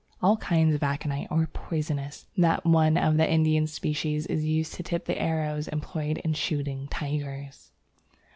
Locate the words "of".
0.73-0.81, 2.65-2.71, 2.97-3.17